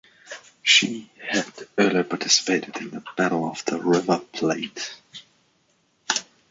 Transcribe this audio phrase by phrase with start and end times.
[0.63, 4.95] She had earlier participated in the Battle of the River Plate.